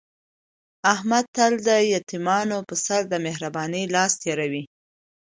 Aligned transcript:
احمد 0.93 1.25
تل 1.35 1.53
د 1.67 1.69
یتیمانو 1.93 2.57
په 2.67 2.75
سر 2.85 3.01
د 3.11 3.13
مهر 3.25 3.43
بانۍ 3.55 3.83
لاس 3.95 4.11
تېروي. 4.21 4.63